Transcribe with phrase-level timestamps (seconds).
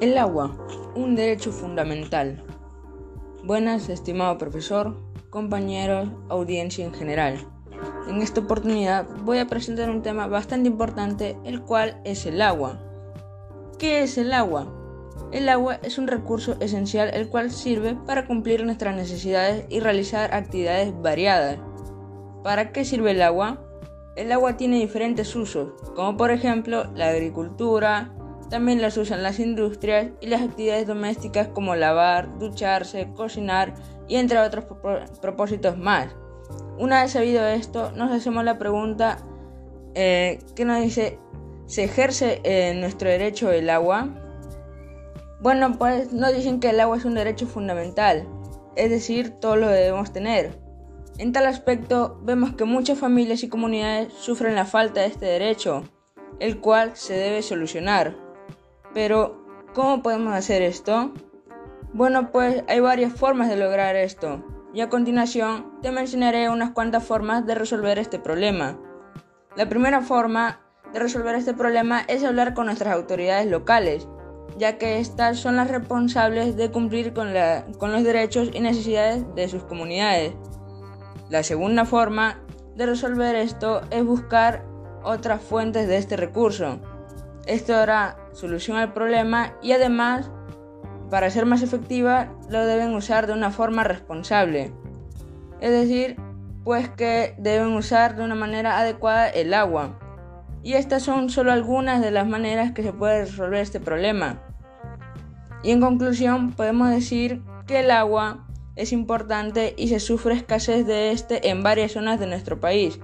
[0.00, 0.56] El agua,
[0.94, 2.42] un derecho fundamental.
[3.44, 4.96] Buenas, estimado profesor,
[5.28, 7.36] compañeros, audiencia en general.
[8.08, 12.80] En esta oportunidad voy a presentar un tema bastante importante, el cual es el agua.
[13.78, 14.72] ¿Qué es el agua?
[15.32, 20.32] El agua es un recurso esencial el cual sirve para cumplir nuestras necesidades y realizar
[20.32, 21.58] actividades variadas.
[22.42, 23.60] ¿Para qué sirve el agua?
[24.16, 28.14] El agua tiene diferentes usos, como por ejemplo la agricultura,
[28.50, 33.74] también las usan las industrias y las actividades domésticas como lavar, ducharse, cocinar
[34.08, 34.64] y entre otros
[35.22, 36.08] propósitos más.
[36.76, 39.18] Una vez sabido esto, nos hacemos la pregunta,
[39.94, 41.18] eh, ¿qué nos dice?
[41.66, 44.08] ¿Se ejerce eh, nuestro derecho el agua?
[45.40, 48.26] Bueno, pues nos dicen que el agua es un derecho fundamental,
[48.76, 50.58] es decir, todo lo debemos tener.
[51.18, 55.84] En tal aspecto, vemos que muchas familias y comunidades sufren la falta de este derecho,
[56.40, 58.29] el cual se debe solucionar.
[58.92, 61.12] Pero, ¿cómo podemos hacer esto?
[61.92, 67.04] Bueno, pues hay varias formas de lograr esto, y a continuación te mencionaré unas cuantas
[67.04, 68.78] formas de resolver este problema.
[69.56, 70.60] La primera forma
[70.92, 74.08] de resolver este problema es hablar con nuestras autoridades locales,
[74.58, 79.62] ya que estas son las responsables de cumplir con, los derechos y necesidades de sus
[79.64, 80.32] comunidades.
[81.28, 82.40] La segunda forma
[82.76, 84.64] de resolver esto es buscar
[85.02, 86.78] otras fuentes de este recurso,
[87.46, 90.30] esto dará solución al problema y además,
[91.10, 94.72] para ser más efectiva, lo deben usar de una forma responsable.
[95.60, 96.16] Es decir,
[96.64, 99.98] pues que deben usar de una manera adecuada el agua.
[100.62, 104.42] Y estas son solo algunas de las maneras que se puede resolver este problema.
[105.62, 111.12] Y en conclusión, podemos decir que el agua es importante y se sufre escasez de
[111.12, 113.00] este en varias zonas de nuestro país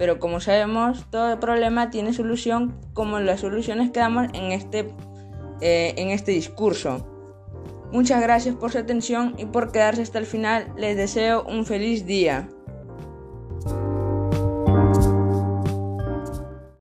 [0.00, 4.94] pero como sabemos, todo problema tiene solución como las soluciones que damos en este,
[5.60, 7.06] eh, en este discurso.
[7.92, 10.72] Muchas gracias por su atención y por quedarse hasta el final.
[10.78, 12.48] Les deseo un feliz día.